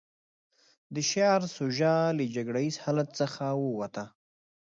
[0.93, 4.05] د شعر سوژه له جګړه ييز حالت څخه ووته.